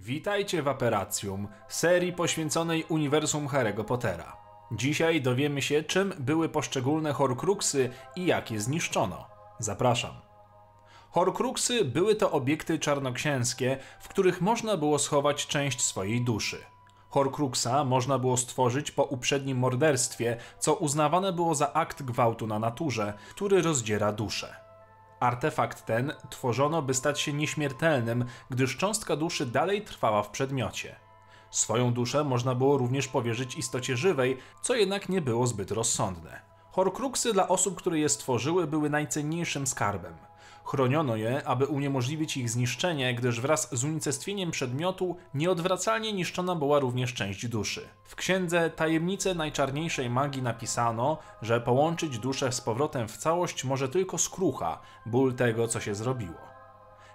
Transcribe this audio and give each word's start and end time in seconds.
Witajcie 0.00 0.62
w 0.62 0.68
Aperacjum, 0.68 1.48
serii 1.68 2.12
poświęconej 2.12 2.84
uniwersum 2.88 3.48
Harry'ego 3.48 3.84
Pottera. 3.84 4.36
Dzisiaj 4.72 5.22
dowiemy 5.22 5.62
się, 5.62 5.82
czym 5.82 6.14
były 6.18 6.48
poszczególne 6.48 7.12
Horcruxy 7.12 7.90
i 8.16 8.26
jak 8.26 8.50
je 8.50 8.60
zniszczono. 8.60 9.26
Zapraszam. 9.58 10.14
Horcruxy 11.10 11.84
były 11.84 12.14
to 12.14 12.30
obiekty 12.30 12.78
czarnoksięskie, 12.78 13.78
w 14.00 14.08
których 14.08 14.40
można 14.40 14.76
było 14.76 14.98
schować 14.98 15.46
część 15.46 15.82
swojej 15.82 16.24
duszy. 16.24 16.58
Horcruxa 17.08 17.84
można 17.84 18.18
było 18.18 18.36
stworzyć 18.36 18.90
po 18.90 19.04
uprzednim 19.04 19.58
morderstwie, 19.58 20.36
co 20.58 20.74
uznawane 20.74 21.32
było 21.32 21.54
za 21.54 21.72
akt 21.72 22.02
gwałtu 22.02 22.46
na 22.46 22.58
naturze, 22.58 23.14
który 23.30 23.62
rozdziera 23.62 24.12
duszę. 24.12 24.67
Artefakt 25.20 25.86
ten 25.86 26.12
tworzono, 26.30 26.82
by 26.82 26.94
stać 26.94 27.20
się 27.20 27.32
nieśmiertelnym, 27.32 28.24
gdyż 28.50 28.76
cząstka 28.76 29.16
duszy 29.16 29.46
dalej 29.46 29.82
trwała 29.82 30.22
w 30.22 30.30
przedmiocie. 30.30 30.96
Swoją 31.50 31.92
duszę 31.92 32.24
można 32.24 32.54
było 32.54 32.78
również 32.78 33.08
powierzyć 33.08 33.56
istocie 33.56 33.96
żywej, 33.96 34.38
co 34.62 34.74
jednak 34.74 35.08
nie 35.08 35.22
było 35.22 35.46
zbyt 35.46 35.70
rozsądne. 35.70 36.40
Horcruxy 36.70 37.32
dla 37.32 37.48
osób, 37.48 37.76
które 37.76 37.98
je 37.98 38.08
stworzyły, 38.08 38.66
były 38.66 38.90
najcenniejszym 38.90 39.66
skarbem. 39.66 40.27
Chroniono 40.68 41.16
je, 41.16 41.46
aby 41.46 41.66
uniemożliwić 41.66 42.36
ich 42.36 42.50
zniszczenie, 42.50 43.14
gdyż 43.14 43.40
wraz 43.40 43.78
z 43.78 43.84
unicestwieniem 43.84 44.50
przedmiotu 44.50 45.16
nieodwracalnie 45.34 46.12
niszczona 46.12 46.54
była 46.54 46.78
również 46.78 47.14
część 47.14 47.46
duszy. 47.46 47.88
W 48.04 48.16
księdze 48.16 48.70
Tajemnice 48.70 49.34
Najczarniejszej 49.34 50.10
Magii 50.10 50.42
napisano, 50.42 51.18
że 51.42 51.60
połączyć 51.60 52.18
duszę 52.18 52.52
z 52.52 52.60
powrotem 52.60 53.08
w 53.08 53.16
całość 53.16 53.64
może 53.64 53.88
tylko 53.88 54.18
skrucha, 54.18 54.80
ból 55.06 55.34
tego, 55.34 55.68
co 55.68 55.80
się 55.80 55.94
zrobiło. 55.94 56.48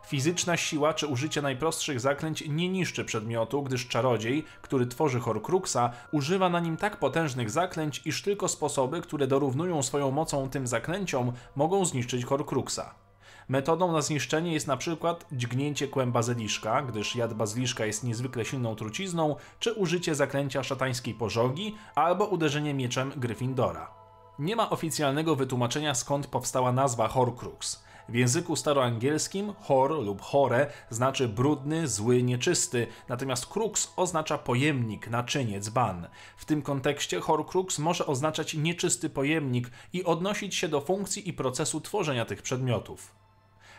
Fizyczna 0.05 0.57
siła 0.57 0.93
czy 0.93 1.07
użycie 1.07 1.41
najprostszych 1.41 1.99
zaklęć 1.99 2.43
nie 2.49 2.69
niszczy 2.69 3.05
przedmiotu, 3.05 3.63
gdyż 3.63 3.87
czarodziej, 3.87 4.45
który 4.61 4.87
tworzy 4.87 5.19
Horcruxa, 5.19 5.91
używa 6.11 6.49
na 6.49 6.59
nim 6.59 6.77
tak 6.77 6.97
potężnych 6.97 7.49
zaklęć, 7.49 8.01
iż 8.05 8.21
tylko 8.21 8.47
sposoby, 8.47 9.01
które 9.01 9.27
dorównują 9.27 9.83
swoją 9.83 10.11
mocą 10.11 10.49
tym 10.49 10.67
zaklęciom, 10.67 11.33
mogą 11.55 11.85
zniszczyć 11.85 12.25
Horcruxa. 12.25 13.02
Metodą 13.47 13.91
na 13.91 14.01
zniszczenie 14.01 14.53
jest 14.53 14.67
na 14.67 14.77
przykład 14.77 15.25
dźgnięcie 15.31 15.87
kłem 15.87 16.11
bazyliszka, 16.11 16.81
gdyż 16.81 17.15
jad 17.15 17.33
bazyliszka 17.33 17.85
jest 17.85 18.03
niezwykle 18.03 18.45
silną 18.45 18.75
trucizną, 18.75 19.35
czy 19.59 19.73
użycie 19.73 20.15
zaklęcia 20.15 20.63
szatańskiej 20.63 21.13
pożogi, 21.13 21.75
albo 21.95 22.25
uderzenie 22.25 22.73
mieczem 22.73 23.11
Gryffindora. 23.15 23.91
Nie 24.39 24.55
ma 24.55 24.69
oficjalnego 24.69 25.35
wytłumaczenia 25.35 25.95
skąd 25.95 26.27
powstała 26.27 26.71
nazwa 26.71 27.07
Horcrux. 27.07 27.83
W 28.09 28.15
języku 28.15 28.55
staroangielskim 28.55 29.53
hor 29.61 29.91
lub 29.91 30.21
hore 30.21 30.67
znaczy 30.89 31.27
brudny, 31.27 31.87
zły, 31.87 32.23
nieczysty, 32.23 32.87
natomiast 33.09 33.45
crux 33.45 33.93
oznacza 33.95 34.37
pojemnik, 34.37 35.07
naczynie, 35.07 35.59
dzban. 35.59 36.07
W 36.37 36.45
tym 36.45 36.61
kontekście 36.61 37.19
horcrux 37.19 37.79
może 37.79 38.05
oznaczać 38.05 38.53
nieczysty 38.53 39.09
pojemnik 39.09 39.71
i 39.93 40.03
odnosić 40.03 40.55
się 40.55 40.67
do 40.67 40.81
funkcji 40.81 41.29
i 41.29 41.33
procesu 41.33 41.81
tworzenia 41.81 42.25
tych 42.25 42.41
przedmiotów. 42.41 43.22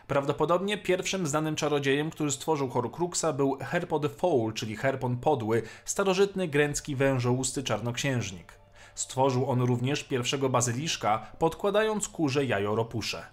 Prawdopodobnie 0.06 0.78
pierwszym 0.78 1.26
znanym 1.26 1.56
czarodziejem, 1.56 2.10
który 2.10 2.30
stworzył 2.30 2.68
Horcruxa 2.68 3.32
był 3.36 3.58
Herpo 3.60 4.00
the 4.00 4.08
Foul, 4.08 4.52
czyli 4.52 4.76
Herpon 4.76 5.16
Podły, 5.16 5.62
starożytny 5.84 6.48
grecki 6.48 6.96
wężołusty 6.96 7.62
czarnoksiężnik. 7.62 8.52
Stworzył 8.94 9.50
on 9.50 9.60
również 9.60 10.04
pierwszego 10.04 10.48
bazyliszka, 10.48 11.26
podkładając 11.38 12.08
kurze 12.08 12.44
jajo 12.44 12.74
ropusze. 12.74 13.26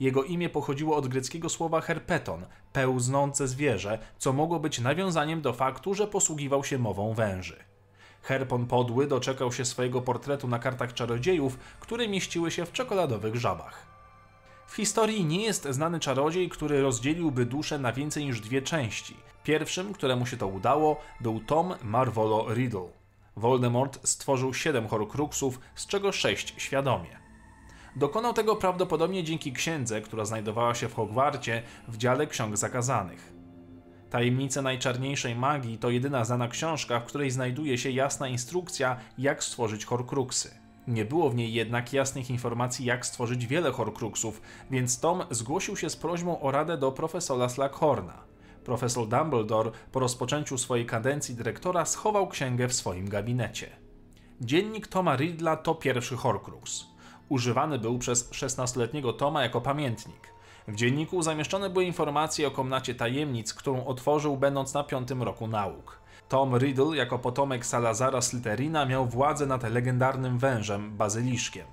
Jego 0.00 0.24
imię 0.24 0.48
pochodziło 0.48 0.96
od 0.96 1.08
greckiego 1.08 1.48
słowa 1.48 1.80
herpeton, 1.80 2.46
pełznące 2.72 3.48
zwierzę, 3.48 3.98
co 4.18 4.32
mogło 4.32 4.60
być 4.60 4.80
nawiązaniem 4.80 5.40
do 5.40 5.52
faktu, 5.52 5.94
że 5.94 6.06
posługiwał 6.06 6.64
się 6.64 6.78
mową 6.78 7.14
węży. 7.14 7.56
Herpon 8.22 8.66
Podły 8.66 9.06
doczekał 9.06 9.52
się 9.52 9.64
swojego 9.64 10.02
portretu 10.02 10.48
na 10.48 10.58
kartach 10.58 10.94
czarodziejów, 10.94 11.58
które 11.80 12.08
mieściły 12.08 12.50
się 12.50 12.66
w 12.66 12.72
czekoladowych 12.72 13.36
żabach. 13.36 13.87
W 14.68 14.76
historii 14.76 15.24
nie 15.24 15.42
jest 15.42 15.68
znany 15.70 16.00
czarodziej, 16.00 16.48
który 16.48 16.82
rozdzieliłby 16.82 17.46
duszę 17.46 17.78
na 17.78 17.92
więcej 17.92 18.24
niż 18.24 18.40
dwie 18.40 18.62
części. 18.62 19.16
Pierwszym, 19.44 19.92
któremu 19.92 20.26
się 20.26 20.36
to 20.36 20.46
udało, 20.46 21.00
był 21.20 21.40
Tom 21.40 21.74
Marvolo 21.82 22.54
Riddle. 22.54 22.88
Voldemort 23.36 24.08
stworzył 24.08 24.54
siedem 24.54 24.88
Horcruxów, 24.88 25.60
z 25.74 25.86
czego 25.86 26.12
sześć 26.12 26.54
świadomie. 26.56 27.18
Dokonał 27.96 28.32
tego 28.32 28.56
prawdopodobnie 28.56 29.24
dzięki 29.24 29.52
księdze, 29.52 30.00
która 30.00 30.24
znajdowała 30.24 30.74
się 30.74 30.88
w 30.88 30.94
Hogwarcie 30.94 31.62
w 31.88 31.96
dziale 31.96 32.26
ksiąg 32.26 32.56
zakazanych. 32.56 33.32
Tajemnice 34.10 34.62
Najczarniejszej 34.62 35.34
Magii 35.34 35.78
to 35.78 35.90
jedyna 35.90 36.24
znana 36.24 36.48
książka, 36.48 37.00
w 37.00 37.04
której 37.04 37.30
znajduje 37.30 37.78
się 37.78 37.90
jasna 37.90 38.28
instrukcja, 38.28 38.96
jak 39.18 39.44
stworzyć 39.44 39.84
Horcruxy. 39.84 40.67
Nie 40.88 41.04
było 41.04 41.30
w 41.30 41.34
niej 41.34 41.52
jednak 41.52 41.92
jasnych 41.92 42.30
informacji, 42.30 42.84
jak 42.84 43.06
stworzyć 43.06 43.46
wiele 43.46 43.72
Horcruxów, 43.72 44.40
więc 44.70 45.00
Tom 45.00 45.22
zgłosił 45.30 45.76
się 45.76 45.90
z 45.90 45.96
prośbą 45.96 46.40
o 46.40 46.50
radę 46.50 46.78
do 46.78 46.92
profesora 46.92 47.48
Slughorna. 47.48 48.24
Profesor 48.64 49.08
Dumbledore 49.08 49.70
po 49.92 50.00
rozpoczęciu 50.00 50.58
swojej 50.58 50.86
kadencji 50.86 51.34
dyrektora 51.34 51.84
schował 51.84 52.28
księgę 52.28 52.68
w 52.68 52.74
swoim 52.74 53.08
gabinecie. 53.08 53.70
Dziennik 54.40 54.86
Toma 54.86 55.16
Riddla 55.16 55.56
to 55.56 55.74
pierwszy 55.74 56.16
Horcrux. 56.16 56.86
Używany 57.28 57.78
był 57.78 57.98
przez 57.98 58.30
16-letniego 58.30 59.12
Toma 59.12 59.42
jako 59.42 59.60
pamiętnik. 59.60 60.32
W 60.68 60.74
dzienniku 60.74 61.22
zamieszczone 61.22 61.70
były 61.70 61.84
informacje 61.84 62.48
o 62.48 62.50
komnacie 62.50 62.94
tajemnic, 62.94 63.54
którą 63.54 63.86
otworzył 63.86 64.36
będąc 64.36 64.74
na 64.74 64.84
piątym 64.84 65.22
roku 65.22 65.46
nauk. 65.46 66.00
Tom 66.28 66.58
Riddle 66.58 66.96
jako 66.96 67.18
potomek 67.18 67.66
Salazara 67.66 68.20
Slytherina 68.20 68.86
miał 68.86 69.06
władzę 69.06 69.46
nad 69.46 69.62
legendarnym 69.62 70.38
wężem, 70.38 70.96
bazyliszkiem. 70.96 71.66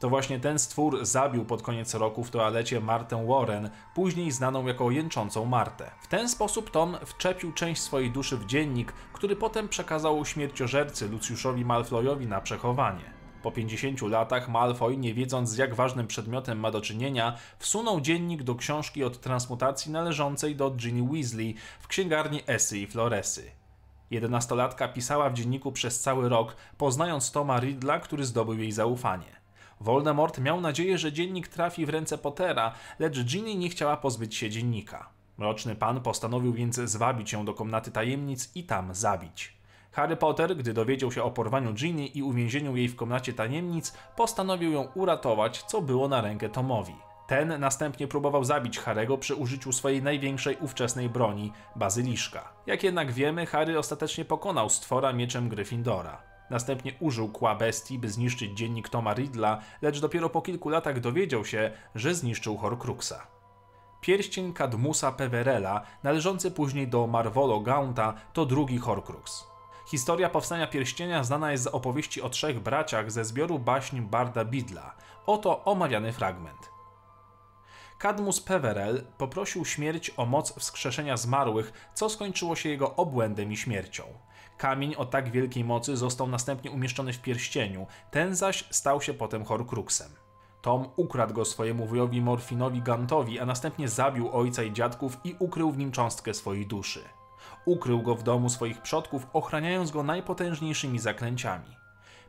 To 0.00 0.08
właśnie 0.08 0.40
ten 0.40 0.58
stwór 0.58 1.04
zabił 1.06 1.44
pod 1.44 1.62
koniec 1.62 1.94
roku 1.94 2.24
w 2.24 2.30
toalecie 2.30 2.80
Martę 2.80 3.26
Warren, 3.26 3.70
później 3.94 4.32
znaną 4.32 4.66
jako 4.66 4.90
jęczącą 4.90 5.44
Martę. 5.44 5.90
W 6.00 6.06
ten 6.06 6.28
sposób 6.28 6.70
Tom 6.70 6.96
wczepił 7.06 7.52
część 7.52 7.82
swojej 7.82 8.10
duszy 8.10 8.36
w 8.36 8.46
dziennik, 8.46 8.92
który 9.12 9.36
potem 9.36 9.68
przekazał 9.68 10.24
śmierciożercy 10.24 11.08
Luciuszowi 11.08 11.64
Malfoyowi 11.64 12.26
na 12.26 12.40
przechowanie. 12.40 13.18
Po 13.42 13.52
50 13.52 14.02
latach 14.02 14.48
Malfoy, 14.48 14.96
nie 14.96 15.14
wiedząc 15.14 15.50
z 15.50 15.56
jak 15.56 15.74
ważnym 15.74 16.06
przedmiotem 16.06 16.60
ma 16.60 16.70
do 16.70 16.80
czynienia, 16.80 17.36
wsunął 17.58 18.00
dziennik 18.00 18.42
do 18.42 18.54
książki 18.54 19.04
od 19.04 19.20
transmutacji 19.20 19.92
należącej 19.92 20.56
do 20.56 20.70
Ginny 20.70 21.08
Weasley 21.12 21.54
w 21.80 21.88
księgarni 21.88 22.42
Esy 22.46 22.78
i 22.78 22.86
Floresy. 22.86 23.57
Jedenastolatka 24.10 24.88
pisała 24.88 25.30
w 25.30 25.34
dzienniku 25.34 25.72
przez 25.72 26.00
cały 26.00 26.28
rok, 26.28 26.56
poznając 26.78 27.32
Toma 27.32 27.60
Riddla, 27.60 28.00
który 28.00 28.24
zdobył 28.24 28.58
jej 28.58 28.72
zaufanie. 28.72 29.38
Voldemort 29.80 30.38
miał 30.38 30.60
nadzieję, 30.60 30.98
że 30.98 31.12
dziennik 31.12 31.48
trafi 31.48 31.86
w 31.86 31.88
ręce 31.88 32.18
Pottera, 32.18 32.72
lecz 32.98 33.24
Ginny 33.24 33.54
nie 33.54 33.68
chciała 33.68 33.96
pozbyć 33.96 34.36
się 34.36 34.50
dziennika. 34.50 35.08
Mroczny 35.38 35.76
pan 35.76 36.00
postanowił 36.00 36.52
więc 36.52 36.76
zwabić 36.76 37.32
ją 37.32 37.44
do 37.44 37.54
komnaty 37.54 37.90
tajemnic 37.90 38.50
i 38.54 38.64
tam 38.64 38.94
zabić. 38.94 39.58
Harry 39.92 40.16
Potter, 40.16 40.56
gdy 40.56 40.72
dowiedział 40.72 41.12
się 41.12 41.22
o 41.22 41.30
porwaniu 41.30 41.74
Ginny 41.74 42.06
i 42.06 42.22
uwięzieniu 42.22 42.76
jej 42.76 42.88
w 42.88 42.96
komnacie 42.96 43.32
tajemnic, 43.32 43.94
postanowił 44.16 44.72
ją 44.72 44.88
uratować, 44.94 45.62
co 45.62 45.82
było 45.82 46.08
na 46.08 46.20
rękę 46.20 46.48
Tomowi. 46.48 47.07
Ten 47.28 47.60
następnie 47.60 48.08
próbował 48.08 48.44
zabić 48.44 48.78
Harego 48.78 49.18
przy 49.18 49.34
użyciu 49.34 49.72
swojej 49.72 50.02
największej 50.02 50.56
ówczesnej 50.56 51.08
broni, 51.08 51.52
bazyliszka. 51.76 52.52
Jak 52.66 52.82
jednak 52.82 53.12
wiemy, 53.12 53.46
Harry 53.46 53.78
ostatecznie 53.78 54.24
pokonał 54.24 54.70
stwora 54.70 55.12
mieczem 55.12 55.48
Gryffindora. 55.48 56.22
Następnie 56.50 56.92
użył 57.00 57.28
kła 57.28 57.54
bestii, 57.54 57.98
by 57.98 58.08
zniszczyć 58.08 58.58
dziennik 58.58 58.88
Toma 58.88 59.14
Riddla, 59.14 59.60
lecz 59.82 60.00
dopiero 60.00 60.30
po 60.30 60.42
kilku 60.42 60.68
latach 60.68 61.00
dowiedział 61.00 61.44
się, 61.44 61.70
że 61.94 62.14
zniszczył 62.14 62.56
Horcruxa. 62.56 63.26
Pierścień 64.00 64.54
Cadmusa 64.54 65.12
Peverella, 65.12 65.82
należący 66.02 66.50
później 66.50 66.88
do 66.88 67.06
Marvolo 67.06 67.60
Gaunta, 67.60 68.14
to 68.32 68.46
drugi 68.46 68.78
Horcrux. 68.78 69.44
Historia 69.90 70.28
powstania 70.28 70.66
pierścienia 70.66 71.24
znana 71.24 71.52
jest 71.52 71.64
z 71.64 71.66
opowieści 71.66 72.22
o 72.22 72.28
trzech 72.30 72.60
braciach 72.60 73.10
ze 73.10 73.24
zbioru 73.24 73.58
baśń 73.58 74.00
Barda 74.00 74.44
Bidla. 74.44 74.94
Oto 75.26 75.64
omawiany 75.64 76.12
fragment. 76.12 76.77
Cadmus 78.02 78.40
Peverell 78.40 79.04
poprosił 79.18 79.64
śmierć 79.64 80.10
o 80.16 80.26
moc 80.26 80.54
wskrzeszenia 80.58 81.16
zmarłych, 81.16 81.90
co 81.94 82.08
skończyło 82.08 82.56
się 82.56 82.68
jego 82.68 82.96
obłędem 82.96 83.52
i 83.52 83.56
śmiercią. 83.56 84.04
Kamień 84.58 84.94
o 84.94 85.06
tak 85.06 85.30
wielkiej 85.30 85.64
mocy 85.64 85.96
został 85.96 86.26
następnie 86.26 86.70
umieszczony 86.70 87.12
w 87.12 87.22
pierścieniu, 87.22 87.86
ten 88.10 88.34
zaś 88.34 88.64
stał 88.70 89.00
się 89.02 89.14
potem 89.14 89.44
Horcruxem. 89.44 90.10
Tom 90.62 90.88
ukradł 90.96 91.34
go 91.34 91.44
swojemu 91.44 91.86
wujowi 91.86 92.20
Morfinowi 92.20 92.82
Gantowi, 92.82 93.40
a 93.40 93.46
następnie 93.46 93.88
zabił 93.88 94.36
ojca 94.36 94.62
i 94.62 94.72
dziadków 94.72 95.18
i 95.24 95.36
ukrył 95.38 95.70
w 95.70 95.78
nim 95.78 95.92
cząstkę 95.92 96.34
swojej 96.34 96.66
duszy. 96.66 97.00
Ukrył 97.64 98.02
go 98.02 98.14
w 98.14 98.22
domu 98.22 98.50
swoich 98.50 98.82
przodków, 98.82 99.26
ochraniając 99.32 99.90
go 99.90 100.02
najpotężniejszymi 100.02 100.98
zaklęciami. 100.98 101.76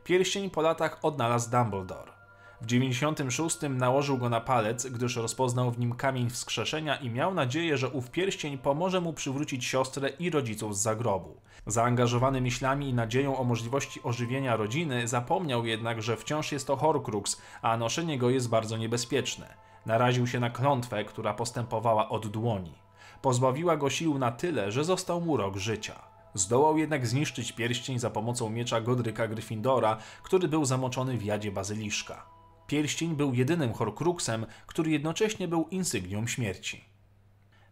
Pierścień 0.04 0.50
po 0.50 0.62
latach 0.62 0.98
odnalazł 1.02 1.50
Dumbledore. 1.50 2.19
W 2.60 2.66
96 2.66 3.58
nałożył 3.70 4.18
go 4.18 4.28
na 4.28 4.40
palec, 4.40 4.86
gdyż 4.86 5.16
rozpoznał 5.16 5.70
w 5.70 5.78
nim 5.78 5.94
kamień 5.94 6.30
wskrzeszenia 6.30 6.96
i 6.96 7.10
miał 7.10 7.34
nadzieję, 7.34 7.76
że 7.76 7.88
ów 7.88 8.10
pierścień 8.10 8.58
pomoże 8.58 9.00
mu 9.00 9.12
przywrócić 9.12 9.64
siostrę 9.64 10.08
i 10.08 10.30
rodziców 10.30 10.76
z 10.76 10.82
zagrobu. 10.82 11.36
Zaangażowany 11.66 12.40
myślami 12.40 12.88
i 12.88 12.94
nadzieją 12.94 13.38
o 13.38 13.44
możliwości 13.44 14.02
ożywienia 14.02 14.56
rodziny, 14.56 15.08
zapomniał 15.08 15.66
jednak, 15.66 16.02
że 16.02 16.16
wciąż 16.16 16.52
jest 16.52 16.66
to 16.66 16.76
Horcrux, 16.76 17.40
a 17.62 17.76
noszenie 17.76 18.18
go 18.18 18.30
jest 18.30 18.48
bardzo 18.48 18.76
niebezpieczne. 18.76 19.54
Naraził 19.86 20.26
się 20.26 20.40
na 20.40 20.50
klątwę, 20.50 21.04
która 21.04 21.34
postępowała 21.34 22.08
od 22.08 22.26
dłoni. 22.26 22.74
Pozbawiła 23.22 23.76
go 23.76 23.90
sił 23.90 24.18
na 24.18 24.32
tyle, 24.32 24.72
że 24.72 24.84
został 24.84 25.20
mu 25.20 25.36
rok 25.36 25.56
życia. 25.56 26.02
Zdołał 26.34 26.78
jednak 26.78 27.06
zniszczyć 27.06 27.52
pierścień 27.52 27.98
za 27.98 28.10
pomocą 28.10 28.50
miecza 28.50 28.80
Godryka 28.80 29.28
Gryffindora, 29.28 29.96
który 30.22 30.48
był 30.48 30.64
zamoczony 30.64 31.18
w 31.18 31.24
jadzie 31.24 31.52
bazyliszka. 31.52 32.39
Pierścień 32.70 33.16
był 33.16 33.34
jedynym 33.34 33.72
Horcruxem, 33.72 34.46
który 34.66 34.90
jednocześnie 34.90 35.48
był 35.48 35.68
insygnią 35.70 36.26
śmierci. 36.26 36.84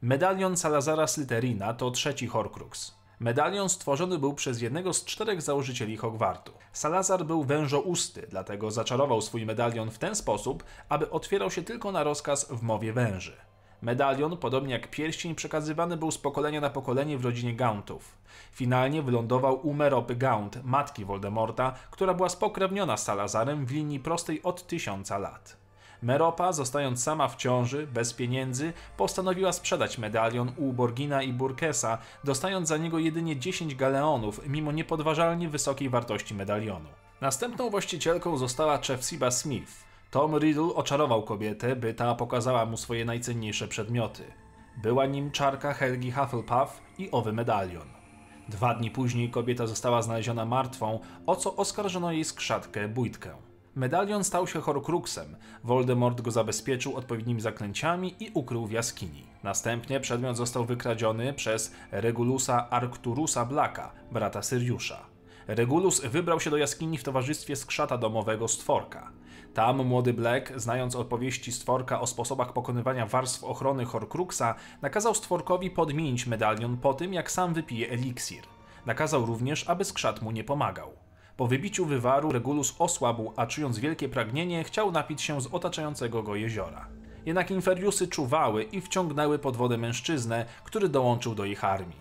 Medalion 0.03 0.57
Salazara 0.57 1.07
Slytherina 1.07 1.75
to 1.75 1.91
trzeci 1.91 2.27
Horcrux. 2.27 2.95
Medalion 3.21 3.69
stworzony 3.69 4.19
był 4.19 4.35
przez 4.35 4.61
jednego 4.61 4.93
z 4.93 5.05
czterech 5.05 5.43
założycieli 5.43 5.97
Hogwartu. 5.97 6.53
Salazar 6.73 7.27
był 7.27 7.45
wężousty, 7.45 8.27
dlatego 8.31 8.71
zaczarował 8.71 9.21
swój 9.23 9.47
medalion 9.47 9.91
w 9.91 9.99
ten 9.99 10.15
sposób, 10.15 10.65
aby 10.89 11.11
otwierał 11.11 11.51
się 11.51 11.63
tylko 11.63 11.93
na 11.93 12.03
rozkaz 12.03 12.49
w 12.51 12.63
mowie 12.63 12.93
węży. 12.93 13.37
Medalion, 13.83 14.37
podobnie 14.37 14.73
jak 14.73 14.91
pierścień, 14.91 15.35
przekazywany 15.35 15.97
był 15.97 16.11
z 16.11 16.19
pokolenia 16.19 16.61
na 16.61 16.71
pokolenie 16.71 17.19
w 17.19 17.25
rodzinie 17.25 17.55
Gauntów. 17.55 18.19
Finalnie 18.53 19.03
wylądował 19.03 19.67
u 19.67 19.75
Meropy 19.75 20.17
Gaunt, 20.17 20.65
matki 20.65 21.05
Voldemorta, 21.05 21.73
która 21.91 22.15
była 22.15 22.29
spokrewniona 22.29 22.97
z 22.97 23.05
Salazarem 23.05 23.67
w 23.67 23.71
linii 23.71 24.01
prostej 24.01 24.43
od 24.43 24.67
tysiąca 24.67 25.19
lat. 25.19 25.57
Meropa, 26.03 26.53
zostając 26.53 27.03
sama 27.03 27.29
w 27.29 27.37
ciąży, 27.37 27.87
bez 27.87 28.15
pieniędzy, 28.15 28.73
postanowiła 28.97 29.53
sprzedać 29.53 29.99
medalion 29.99 30.53
u 30.57 30.73
Borgina 30.73 31.23
i 31.23 31.33
Burkesa, 31.33 31.99
dostając 32.25 32.69
za 32.69 32.77
niego 32.77 32.99
jedynie 32.99 33.37
10 33.37 33.75
galeonów, 33.75 34.41
mimo 34.47 34.73
niepodważalnie 34.73 35.49
wysokiej 35.49 35.89
wartości 35.89 36.35
medalionu. 36.35 36.89
Następną 37.21 37.71
właścicielką 37.71 38.37
została 38.37 38.79
Chefsiba 38.79 39.31
Smith. 39.31 39.88
Tom 40.11 40.39
Riddle 40.39 40.75
oczarował 40.75 41.23
kobietę, 41.23 41.77
by 41.77 41.95
ta 41.95 42.15
pokazała 42.15 42.67
mu 42.67 42.77
swoje 42.77 43.05
najcenniejsze 43.05 43.69
przedmioty. 43.69 44.23
Była 44.83 45.07
nim 45.07 45.31
czarka 45.31 45.73
Helgi 45.73 46.11
Hufflepuff 46.11 46.81
i 46.99 47.11
owy 47.11 47.33
medalion. 47.33 47.89
Dwa 48.49 48.75
dni 48.75 48.91
później 48.91 49.31
kobieta 49.31 49.67
została 49.67 50.03
znaleziona 50.03 50.45
martwą, 50.45 51.01
o 51.27 51.37
co 51.37 51.57
oskarżono 51.57 52.13
jej 52.13 52.25
skrzatkę 52.25 52.89
bójtkę. 52.89 53.31
Medalion 53.75 54.25
stał 54.25 54.47
się 54.47 54.61
Horcruxem. 54.61 55.37
Voldemort 55.65 56.21
go 56.21 56.31
zabezpieczył 56.31 56.97
odpowiednimi 56.97 57.41
zaklęciami 57.41 58.15
i 58.21 58.31
ukrył 58.35 58.67
w 58.67 58.73
jaskini. 58.73 59.27
Następnie 59.43 60.01
przedmiot 60.01 60.37
został 60.37 60.65
wykradziony 60.65 61.33
przez 61.33 61.75
Regulusa 61.91 62.71
Arcturusa 62.71 63.45
Blacka, 63.45 63.93
brata 64.13 64.43
Syriusza. 64.43 65.07
Regulus 65.47 66.01
wybrał 66.01 66.41
się 66.41 66.51
do 66.51 66.57
jaskini 66.57 66.99
w 66.99 67.05
towarzystwie 67.05 67.57
skrzata 67.57 67.99
domowego 67.99 68.49
Stworka. 68.49 69.11
Tam 69.59 69.87
młody 69.87 70.13
Black, 70.15 70.53
znając 70.57 70.97
opowieści 70.97 71.53
Stworka 71.53 72.01
o 72.01 72.07
sposobach 72.07 72.53
pokonywania 72.53 73.07
warstw 73.07 73.45
ochrony 73.45 73.85
Horcruxa, 73.85 74.55
nakazał 74.83 75.15
Stworkowi 75.15 75.71
podmienić 75.71 76.27
medalion 76.27 76.77
po 76.77 76.95
tym, 76.95 77.15
jak 77.15 77.31
sam 77.31 77.55
wypije 77.55 77.91
eliksir. 77.91 78.43
Nakazał 78.87 79.27
również, 79.27 79.69
aby 79.69 79.85
skrzat 79.85 80.23
mu 80.23 80.31
nie 80.31 80.45
pomagał. 80.45 80.91
Po 81.37 81.47
wybiciu 81.47 81.87
wywaru 81.87 82.33
Regulus 82.33 82.75
osłabł, 82.79 83.33
a 83.37 83.47
czując 83.47 83.79
wielkie 83.79 84.09
pragnienie, 84.09 84.65
chciał 84.65 84.93
napić 84.93 85.23
się 85.23 85.41
z 85.41 85.47
otaczającego 85.47 86.23
go 86.23 86.35
jeziora. 86.35 86.87
Jednak 87.27 87.51
Inferiusy 87.51 88.09
czuwały 88.09 88.63
i 88.63 88.81
wciągnęły 88.81 89.39
pod 89.39 89.57
wodę 89.57 89.79
mężczyznę, 89.79 90.45
który 90.65 90.89
dołączył 90.89 91.35
do 91.35 91.45
ich 91.45 91.65
armii. 91.65 92.01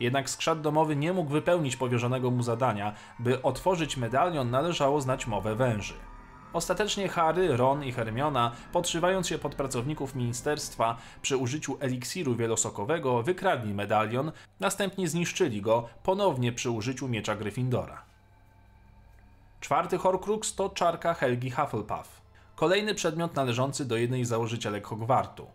Jednak 0.00 0.30
skrzat 0.30 0.60
domowy 0.60 0.96
nie 0.96 1.12
mógł 1.12 1.30
wypełnić 1.30 1.76
powierzonego 1.76 2.30
mu 2.30 2.42
zadania, 2.42 2.92
by 3.18 3.42
otworzyć 3.42 3.96
medalion 3.96 4.50
należało 4.50 5.00
znać 5.00 5.26
mowę 5.26 5.56
węży. 5.56 5.94
Ostatecznie 6.52 7.08
Harry, 7.08 7.56
Ron 7.56 7.84
i 7.84 7.92
Hermiona, 7.92 8.52
podszywając 8.72 9.28
się 9.28 9.38
pod 9.38 9.54
pracowników 9.54 10.14
ministerstwa 10.14 10.96
przy 11.22 11.36
użyciu 11.36 11.76
eliksiru 11.80 12.34
wielosokowego, 12.34 13.22
wykradli 13.22 13.74
medalion, 13.74 14.32
następnie 14.60 15.08
zniszczyli 15.08 15.62
go 15.62 15.88
ponownie 16.02 16.52
przy 16.52 16.70
użyciu 16.70 17.08
miecza 17.08 17.36
Gryffindora. 17.36 18.02
Czwarty 19.60 19.98
Horcrux 19.98 20.54
to 20.54 20.70
czarka 20.70 21.14
Helgi 21.14 21.50
Hufflepuff. 21.50 22.22
Kolejny 22.56 22.94
przedmiot 22.94 23.34
należący 23.34 23.84
do 23.84 23.96
jednej 23.96 24.24
z 24.24 24.28
założycielek 24.28 24.86
Hogwartu. 24.86 25.46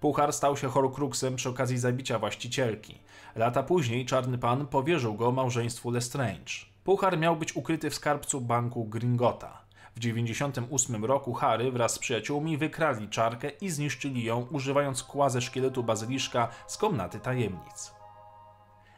Puchar 0.00 0.32
stał 0.32 0.56
się 0.56 0.68
Horcruxem 0.68 1.36
przy 1.36 1.48
okazji 1.48 1.78
zabicia 1.78 2.18
właścicielki. 2.18 2.98
Lata 3.36 3.62
później 3.62 4.06
Czarny 4.06 4.38
Pan 4.38 4.66
powierzył 4.66 5.14
go 5.14 5.32
małżeństwu 5.32 5.90
Lestrange. 5.90 6.52
Puchar 6.84 7.18
miał 7.18 7.36
być 7.36 7.56
ukryty 7.56 7.90
w 7.90 7.94
skarbcu 7.94 8.40
banku 8.40 8.84
Gringota. 8.84 9.69
W 10.00 10.02
98 10.02 11.04
roku 11.04 11.32
Harry 11.32 11.72
wraz 11.72 11.94
z 11.94 11.98
przyjaciółmi 11.98 12.56
wykradli 12.56 13.08
czarkę 13.08 13.50
i 13.50 13.70
zniszczyli 13.70 14.24
ją, 14.24 14.46
używając 14.50 15.02
kła 15.02 15.30
ze 15.30 15.40
szkieletu 15.40 15.82
bazyliszka 15.82 16.48
z 16.66 16.76
komnaty 16.76 17.20
tajemnic. 17.20 17.94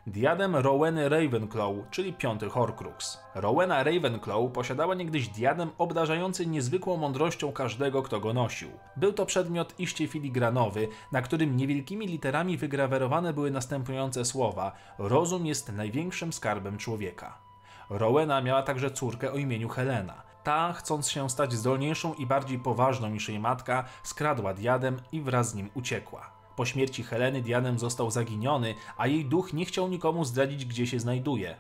Diadem 0.06 0.56
Roweny 0.56 1.08
Ravenclaw, 1.08 1.75
czyli 1.90 2.12
piąty 2.12 2.49
Horcrux. 2.49 3.19
Rowena 3.34 3.82
Ravenclaw 3.82 4.52
posiadała 4.52 4.94
niegdyś 4.94 5.28
diadem 5.28 5.70
obdarzający 5.78 6.46
niezwykłą 6.46 6.96
mądrością 6.96 7.52
każdego, 7.52 8.02
kto 8.02 8.20
go 8.20 8.32
nosił. 8.32 8.70
Był 8.96 9.12
to 9.12 9.26
przedmiot 9.26 9.81
iście 9.81 10.08
filigranowy, 10.08 10.88
na 11.12 11.22
którym 11.22 11.56
niewielkimi 11.56 12.06
literami 12.06 12.56
wygrawerowane 12.58 13.32
były 13.32 13.50
następujące 13.50 14.25
słowa: 14.25 14.72
Rozum 14.98 15.46
jest 15.46 15.72
największym 15.72 16.32
skarbem 16.32 16.78
człowieka. 16.78 17.38
Rowena 17.90 18.40
miała 18.40 18.62
także 18.62 18.90
córkę 18.90 19.32
o 19.32 19.37
imieniu 19.37 19.69
Helena. 19.69 20.31
Ta, 20.44 20.73
chcąc 20.73 21.09
się 21.11 21.31
stać 21.31 21.53
zdolniejszą 21.53 22.15
i 22.15 22.27
bardziej 22.27 22.59
poważną 22.59 23.09
niż 23.09 23.29
jej 23.29 23.39
matka, 23.39 23.85
skradła 24.03 24.55
diadem 24.55 25.00
i 25.12 25.21
wraz 25.21 25.50
z 25.50 25.55
nim 25.55 25.71
uciekła. 25.75 26.31
Po 26.56 26.65
śmierci 26.65 27.03
Heleny 27.03 27.43
Diadem 27.43 27.79
został 27.79 28.11
zaginiony, 28.11 28.75
a 28.97 29.06
jej 29.06 29.25
duch 29.25 29.53
nie 29.53 29.65
chciał 29.65 29.89
nikomu 29.89 30.25
zdradzić, 30.25 30.65
gdzie 30.65 30.87
się 30.87 31.00
znajduje. 31.00 31.56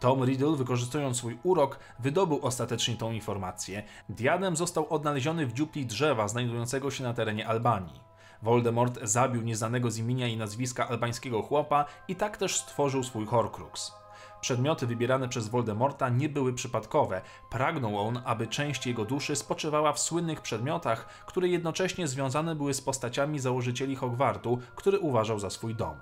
Tom 0.00 0.24
Riddle, 0.24 0.56
wykorzystując 0.56 1.16
swój 1.16 1.38
urok, 1.42 1.78
wydobył 1.98 2.38
ostatecznie 2.42 2.96
tą 2.96 3.12
informację. 3.12 3.82
Diadem 4.08 4.56
został 4.56 4.88
odnaleziony 4.88 5.46
w 5.46 5.52
dziupli 5.52 5.86
drzewa 5.86 6.28
znajdującego 6.28 6.90
się 6.90 7.04
na 7.04 7.14
terenie 7.14 7.46
Albanii. 7.46 8.00
Voldemort 8.42 8.98
zabił 9.02 9.42
nieznanego 9.42 9.90
z 9.90 9.98
imienia 9.98 10.26
i 10.26 10.36
nazwiska 10.36 10.88
albańskiego 10.88 11.42
chłopa 11.42 11.84
i 12.08 12.16
tak 12.16 12.36
też 12.36 12.56
stworzył 12.56 13.02
swój 13.02 13.26
Horcrux. 13.26 14.05
Przedmioty 14.40 14.86
wybierane 14.86 15.28
przez 15.28 15.48
Voldemorta 15.48 16.08
nie 16.08 16.28
były 16.28 16.52
przypadkowe. 16.52 17.20
Pragnął 17.50 17.98
on, 17.98 18.20
aby 18.24 18.46
część 18.46 18.86
jego 18.86 19.04
duszy 19.04 19.36
spoczywała 19.36 19.92
w 19.92 20.00
słynnych 20.00 20.40
przedmiotach, 20.40 21.24
które 21.26 21.48
jednocześnie 21.48 22.08
związane 22.08 22.54
były 22.54 22.74
z 22.74 22.80
postaciami 22.80 23.38
założycieli 23.38 23.96
Hogwartu, 23.96 24.58
który 24.76 24.98
uważał 24.98 25.38
za 25.38 25.50
swój 25.50 25.74
dom. 25.74 25.96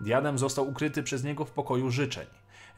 Diadem 0.00 0.38
został 0.38 0.68
ukryty 0.68 1.02
przez 1.02 1.24
niego 1.24 1.44
w 1.44 1.50
pokoju 1.50 1.90
życzeń. 1.90 2.26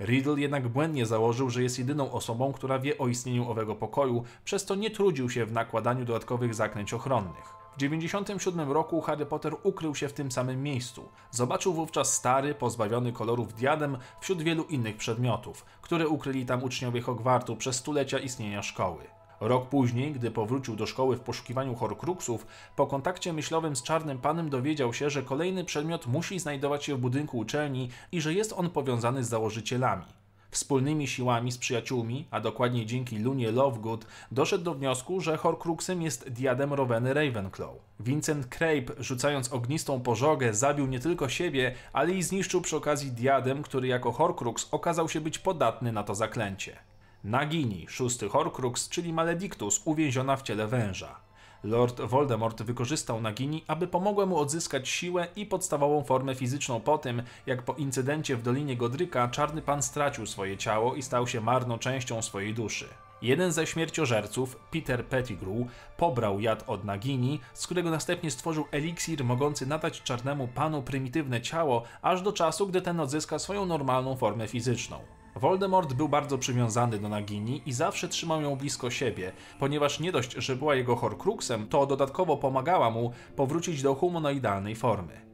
Riddle 0.01 0.41
jednak 0.41 0.69
błędnie 0.69 1.07
założył, 1.07 1.51
że 1.51 1.63
jest 1.63 1.79
jedyną 1.79 2.13
osobą, 2.13 2.53
która 2.53 2.79
wie 2.79 2.99
o 2.99 3.09
istnieniu 3.09 3.51
owego 3.51 3.75
pokoju, 3.75 4.25
przez 4.45 4.65
to 4.65 4.75
nie 4.75 4.91
trudził 4.91 5.31
się 5.31 5.47
w 5.47 5.53
nakładaniu 5.53 6.05
dodatkowych 6.05 6.55
zaklęć 6.55 6.95
ochronnych. 6.95 7.60
W 7.71 7.75
1997 7.81 8.73
roku 8.73 9.01
Harry 9.01 9.27
Potter 9.27 9.55
ukrył 9.63 9.95
się 9.95 10.09
w 10.09 10.13
tym 10.13 10.33
samym 10.33 10.63
miejscu. 10.63 11.09
Zobaczył 11.31 11.75
wówczas 11.75 12.15
stary, 12.15 12.55
pozbawiony 12.55 13.13
kolorów 13.13 13.55
diadem 13.55 13.99
wśród 14.21 14.43
wielu 14.43 14.65
innych 14.65 14.97
przedmiotów, 14.97 15.65
które 15.83 16.09
ukryli 16.09 16.47
tam 16.47 16.63
uczniowie 16.63 17.01
Hogwartu 17.01 17.57
przez 17.57 17.77
stulecia 17.77 18.19
istnienia 18.19 18.63
szkoły. 18.63 19.05
Rok 19.41 19.69
później, 19.69 20.13
gdy 20.13 20.31
powrócił 20.31 20.77
do 20.77 20.87
szkoły 20.87 21.17
w 21.17 21.21
poszukiwaniu 21.21 21.75
Horcruxów, 21.75 22.47
po 22.77 22.87
kontakcie 22.87 23.33
myślowym 23.33 23.77
z 23.77 23.83
Czarnym 23.83 24.19
Panem 24.19 24.51
dowiedział 24.51 24.95
się, 24.95 25.11
że 25.11 25.23
kolejny 25.23 25.65
przedmiot 25.65 26.07
musi 26.07 26.39
znajdować 26.39 26.85
się 26.85 26.97
w 26.97 27.01
budynku 27.01 27.39
uczelni 27.39 27.91
i 28.13 28.21
że 28.21 28.35
jest 28.35 28.53
on 28.53 28.71
powiązany 28.71 29.25
z 29.25 29.29
założycielami. 29.29 30.20
Wspólnymi 30.51 31.09
siłami 31.09 31.53
z 31.53 31.59
przyjaciółmi, 31.59 32.27
a 32.31 32.41
dokładniej 32.41 32.87
dzięki 32.87 33.19
Lunie 33.19 33.53
Lovegood, 33.53 34.07
doszedł 34.33 34.65
do 34.65 34.75
wniosku, 34.75 35.21
że 35.21 35.37
Horcruxem 35.37 36.03
jest 36.03 36.29
diadem 36.29 36.73
Roweny 36.73 37.15
Ravenclaw. 37.15 37.71
Vincent 38.01 38.47
Crape, 38.47 38.93
rzucając 38.99 39.53
ognistą 39.53 40.01
pożogę, 40.01 40.55
zabił 40.55 40.87
nie 40.87 41.01
tylko 41.01 41.29
siebie, 41.29 41.75
ale 41.93 42.13
i 42.13 42.23
zniszczył 42.23 42.61
przy 42.61 42.77
okazji 42.77 43.11
diadem, 43.11 43.63
który 43.63 43.89
jako 43.89 44.13
Horcrux 44.13 44.69
okazał 44.71 45.09
się 45.09 45.21
być 45.21 45.39
podatny 45.39 45.93
na 45.93 46.03
to 46.03 46.15
zaklęcie. 46.15 46.77
Nagini, 47.25 47.87
szósty 47.89 48.29
Horcrux, 48.29 48.89
czyli 48.89 49.13
Maledictus, 49.13 49.83
uwięziona 49.85 50.37
w 50.37 50.43
ciele 50.43 50.67
węża. 50.67 51.30
Lord 51.65 52.01
Voldemort 52.01 52.63
wykorzystał 52.63 53.21
Nagini, 53.21 53.65
aby 53.67 53.87
pomogła 53.87 54.27
mu 54.27 54.39
odzyskać 54.39 54.89
siłę 54.89 55.27
i 55.37 55.47
podstawową 55.47 56.05
formę 56.05 56.35
fizyczną 56.35 56.81
po 56.81 56.99
tym, 56.99 57.23
jak 57.47 57.63
po 57.63 57.75
incydencie 57.75 58.37
w 58.37 58.43
Dolinie 58.43 58.77
Godryka 58.77 59.29
Czarny 59.29 59.63
Pan 59.63 59.83
stracił 59.83 60.27
swoje 60.27 60.57
ciało 60.57 60.95
i 60.95 61.03
stał 61.03 61.27
się 61.27 61.41
marną 61.41 61.79
częścią 61.79 62.23
swojej 62.23 62.55
duszy. 62.55 62.89
Jeden 63.23 63.53
ze 63.53 63.67
śmierciożerców, 63.67 64.57
Peter 64.71 65.07
Pettigrew, 65.07 65.67
pobrał 65.97 66.41
jad 66.41 66.65
od 66.67 66.85
Nagini, 66.85 67.41
z 67.55 67.67
którego 67.67 67.91
następnie 67.91 68.31
stworzył 68.31 68.65
eliksir 68.71 69.25
mogący 69.25 69.67
nadać 69.67 70.03
czarnemu 70.03 70.49
panu 70.49 70.83
prymitywne 70.83 71.41
ciało, 71.41 71.83
aż 72.03 72.23
do 72.23 72.33
czasu, 72.33 72.67
gdy 72.67 72.83
ten 72.83 73.01
odzyska 73.01 73.39
swoją 73.39 73.67
normalną 73.67 74.17
formę 74.17 74.49
fizyczną. 74.49 75.01
Voldemort 75.37 75.93
był 75.93 76.09
bardzo 76.09 76.39
przywiązany 76.39 76.99
do 76.99 77.09
Nagini 77.09 77.63
i 77.67 77.73
zawsze 77.73 78.09
trzymał 78.09 78.43
ją 78.43 78.57
blisko 78.57 78.91
siebie, 78.91 79.33
ponieważ 79.59 80.01
nie 80.01 80.13
dość, 80.13 80.33
że 80.33 80.57
była 80.57 80.75
jego 80.75 80.97
Horcruxem, 80.97 81.69
to 81.69 81.87
dodatkowo 81.87 82.37
pomagała 82.37 82.91
mu 82.91 83.13
powrócić 83.37 83.83
do 83.83 83.95
humanoidalnej 83.95 84.77
formy. 84.77 85.31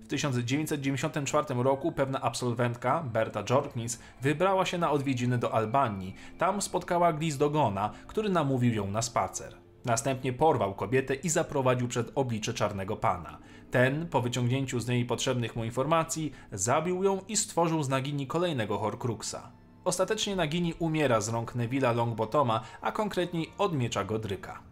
W 0.00 0.08
1994 0.08 1.62
roku 1.62 1.92
pewna 1.92 2.20
absolwentka, 2.20 3.02
Berta 3.12 3.44
Jorkins, 3.50 3.98
wybrała 4.22 4.66
się 4.66 4.78
na 4.78 4.90
odwiedziny 4.90 5.38
do 5.38 5.54
Albanii. 5.54 6.14
Tam 6.38 6.62
spotkała 6.62 7.12
Glizdogona, 7.12 7.90
który 8.06 8.28
namówił 8.28 8.74
ją 8.74 8.90
na 8.90 9.02
spacer. 9.02 9.54
Następnie 9.84 10.32
porwał 10.32 10.74
kobietę 10.74 11.14
i 11.14 11.28
zaprowadził 11.28 11.88
przed 11.88 12.12
oblicze 12.14 12.54
Czarnego 12.54 12.96
Pana. 12.96 13.38
Ten, 13.70 14.06
po 14.06 14.22
wyciągnięciu 14.22 14.80
z 14.80 14.88
niej 14.88 15.04
potrzebnych 15.04 15.56
mu 15.56 15.64
informacji, 15.64 16.32
zabił 16.52 17.04
ją 17.04 17.20
i 17.28 17.36
stworzył 17.36 17.82
z 17.82 17.88
Nagini 17.88 18.26
kolejnego 18.26 18.78
Horcruxa. 18.78 19.52
Ostatecznie 19.84 20.36
Nagini 20.36 20.74
umiera 20.78 21.20
z 21.20 21.28
rąk 21.28 21.56
Neville'a 21.56 21.96
Longbotoma, 21.96 22.60
a 22.80 22.92
konkretniej 22.92 23.52
od 23.58 23.74
miecza 23.74 24.04
Godryka. 24.04 24.62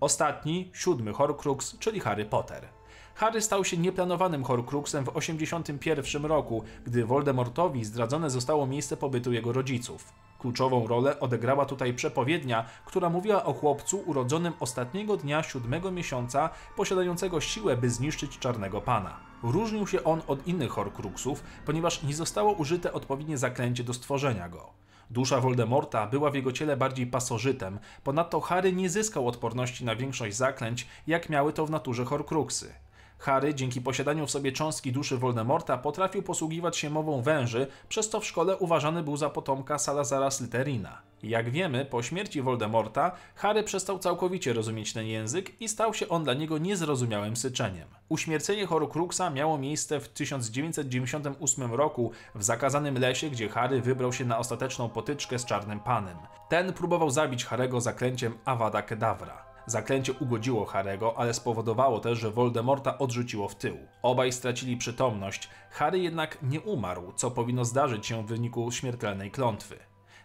Ostatni, 0.00 0.70
siódmy 0.74 1.12
Horcrux, 1.12 1.78
czyli 1.78 2.00
Harry 2.00 2.24
Potter. 2.24 2.68
Harry 3.14 3.40
stał 3.40 3.64
się 3.64 3.76
nieplanowanym 3.76 4.44
Horcruxem 4.44 5.04
w 5.04 5.08
1981 5.08 6.24
roku, 6.24 6.64
gdy 6.84 7.04
Voldemortowi 7.04 7.84
zdradzone 7.84 8.30
zostało 8.30 8.66
miejsce 8.66 8.96
pobytu 8.96 9.32
jego 9.32 9.52
rodziców. 9.52 10.12
Kluczową 10.40 10.86
rolę 10.86 11.20
odegrała 11.20 11.66
tutaj 11.66 11.94
przepowiednia, 11.94 12.64
która 12.84 13.10
mówiła 13.10 13.44
o 13.44 13.52
chłopcu 13.52 14.02
urodzonym 14.06 14.52
ostatniego 14.60 15.16
dnia 15.16 15.42
siódmego 15.42 15.90
miesiąca, 15.90 16.50
posiadającego 16.76 17.40
siłę, 17.40 17.76
by 17.76 17.90
zniszczyć 17.90 18.38
Czarnego 18.38 18.80
Pana. 18.80 19.20
Różnił 19.42 19.86
się 19.86 20.04
on 20.04 20.22
od 20.26 20.46
innych 20.46 20.70
Horcruxów, 20.70 21.42
ponieważ 21.66 22.02
nie 22.02 22.14
zostało 22.14 22.52
użyte 22.52 22.92
odpowiednie 22.92 23.38
zaklęcie 23.38 23.84
do 23.84 23.94
stworzenia 23.94 24.48
go. 24.48 24.70
Dusza 25.10 25.40
Voldemorta 25.40 26.06
była 26.06 26.30
w 26.30 26.34
jego 26.34 26.52
ciele 26.52 26.76
bardziej 26.76 27.06
pasożytem, 27.06 27.78
ponadto 28.04 28.40
Harry 28.40 28.72
nie 28.72 28.90
zyskał 28.90 29.28
odporności 29.28 29.84
na 29.84 29.96
większość 29.96 30.36
zaklęć, 30.36 30.86
jak 31.06 31.28
miały 31.28 31.52
to 31.52 31.66
w 31.66 31.70
naturze 31.70 32.04
Horcruxy. 32.04 32.74
Harry, 33.20 33.54
dzięki 33.54 33.80
posiadaniu 33.80 34.26
w 34.26 34.30
sobie 34.30 34.52
cząstki 34.52 34.92
duszy 34.92 35.18
Voldemorta, 35.18 35.78
potrafił 35.78 36.22
posługiwać 36.22 36.76
się 36.76 36.90
mową 36.90 37.22
węży, 37.22 37.66
przez 37.88 38.08
co 38.08 38.20
w 38.20 38.26
szkole 38.26 38.56
uważany 38.56 39.02
był 39.02 39.16
za 39.16 39.30
potomka 39.30 39.78
Salazara 39.78 40.30
Slytherina. 40.30 41.02
Jak 41.22 41.50
wiemy, 41.50 41.84
po 41.84 42.02
śmierci 42.02 42.42
Voldemorta, 42.42 43.12
Harry 43.34 43.62
przestał 43.62 43.98
całkowicie 43.98 44.52
rozumieć 44.52 44.92
ten 44.92 45.06
język 45.06 45.60
i 45.60 45.68
stał 45.68 45.94
się 45.94 46.08
on 46.08 46.24
dla 46.24 46.34
niego 46.34 46.58
niezrozumiałym 46.58 47.36
syczeniem. 47.36 47.88
Uśmiercenie 48.08 48.66
Horcruxa 48.66 49.30
miało 49.34 49.58
miejsce 49.58 50.00
w 50.00 50.08
1998 50.08 51.74
roku 51.74 52.12
w 52.34 52.44
zakazanym 52.44 52.98
lesie, 52.98 53.30
gdzie 53.30 53.48
Harry 53.48 53.80
wybrał 53.80 54.12
się 54.12 54.24
na 54.24 54.38
ostateczną 54.38 54.88
potyczkę 54.88 55.38
z 55.38 55.44
Czarnym 55.44 55.80
Panem. 55.80 56.16
Ten 56.48 56.72
próbował 56.72 57.10
zabić 57.10 57.44
Harego 57.44 57.80
zaklęciem 57.80 58.34
Avada 58.44 58.82
Kedavra. 58.82 59.49
Zaklęcie 59.66 60.12
ugodziło 60.12 60.64
Harego, 60.64 61.18
ale 61.18 61.34
spowodowało 61.34 62.00
też, 62.00 62.18
że 62.18 62.30
Voldemorta 62.30 62.98
odrzuciło 62.98 63.48
w 63.48 63.54
tył. 63.54 63.78
Obaj 64.02 64.32
stracili 64.32 64.76
przytomność, 64.76 65.48
Harry 65.70 65.98
jednak 65.98 66.38
nie 66.42 66.60
umarł, 66.60 67.12
co 67.16 67.30
powinno 67.30 67.64
zdarzyć 67.64 68.06
się 68.06 68.22
w 68.22 68.26
wyniku 68.26 68.70
śmiertelnej 68.70 69.30
klątwy. 69.30 69.78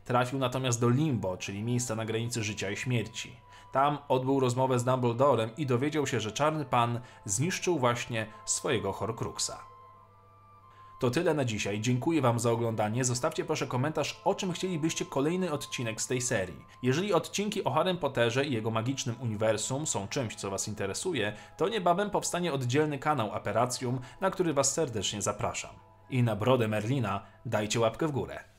Trafił 0.05 0.39
natomiast 0.39 0.81
do 0.81 0.89
Limbo, 0.89 1.37
czyli 1.37 1.63
miejsca 1.63 1.95
na 1.95 2.05
granicy 2.05 2.43
życia 2.43 2.71
i 2.71 2.77
śmierci. 2.77 3.35
Tam 3.71 3.97
odbył 4.07 4.39
rozmowę 4.39 4.79
z 4.79 4.83
Dumbledorem 4.83 5.49
i 5.57 5.65
dowiedział 5.65 6.07
się, 6.07 6.19
że 6.19 6.31
Czarny 6.31 6.65
Pan 6.65 6.99
zniszczył 7.25 7.79
właśnie 7.79 8.27
swojego 8.45 8.91
Horcruxa. 8.91 9.74
To 10.99 11.11
tyle 11.11 11.33
na 11.33 11.45
dzisiaj. 11.45 11.81
Dziękuję 11.81 12.21
Wam 12.21 12.39
za 12.39 12.51
oglądanie. 12.51 13.05
Zostawcie 13.05 13.45
proszę 13.45 13.67
komentarz, 13.67 14.21
o 14.25 14.35
czym 14.35 14.51
chcielibyście 14.51 15.05
kolejny 15.05 15.51
odcinek 15.51 16.01
z 16.01 16.07
tej 16.07 16.21
serii. 16.21 16.65
Jeżeli 16.83 17.13
odcinki 17.13 17.63
o 17.63 17.71
Harrym 17.71 17.97
Potterze 17.97 18.45
i 18.45 18.53
jego 18.53 18.71
magicznym 18.71 19.15
uniwersum 19.21 19.87
są 19.87 20.07
czymś, 20.07 20.35
co 20.35 20.49
Was 20.49 20.67
interesuje, 20.67 21.33
to 21.57 21.69
niebawem 21.69 22.09
powstanie 22.09 22.53
oddzielny 22.53 22.99
kanał 22.99 23.33
Aperacjum, 23.33 23.99
na 24.21 24.31
który 24.31 24.53
Was 24.53 24.73
serdecznie 24.73 25.21
zapraszam. 25.21 25.71
I 26.09 26.23
na 26.23 26.35
brodę 26.35 26.67
Merlina 26.67 27.25
dajcie 27.45 27.79
łapkę 27.79 28.07
w 28.07 28.11
górę. 28.11 28.54